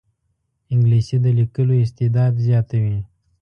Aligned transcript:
انګلیسي 0.71 1.17
د 1.21 1.25
لیکلو 1.39 1.73
استعداد 1.83 2.33
زیاتوي 2.47 2.97